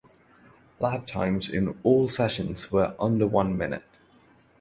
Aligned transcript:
Lap 0.79 1.05
times 1.05 1.47
in 1.47 1.77
all 1.83 2.09
sessions 2.09 2.71
were 2.71 2.95
under 2.99 3.27
one 3.27 3.55
minute. 3.55 3.83